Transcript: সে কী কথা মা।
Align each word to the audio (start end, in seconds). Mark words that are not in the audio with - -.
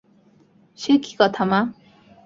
সে 0.79 0.93
কী 0.97 1.13
কথা 1.19 1.43
মা। 1.45 1.59